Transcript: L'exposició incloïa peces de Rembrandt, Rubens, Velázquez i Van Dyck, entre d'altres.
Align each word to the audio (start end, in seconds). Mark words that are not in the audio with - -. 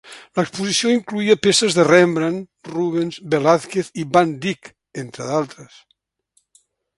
L'exposició 0.37 0.93
incloïa 0.93 1.35
peces 1.47 1.77
de 1.79 1.85
Rembrandt, 1.87 2.39
Rubens, 2.71 3.19
Velázquez 3.35 3.93
i 4.05 4.07
Van 4.17 4.33
Dyck, 4.47 4.73
entre 5.05 5.29
d'altres. 5.29 5.77